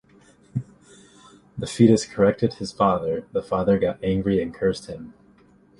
[1.59, 5.13] The fetus corrected his father, the father got angry and cursed him.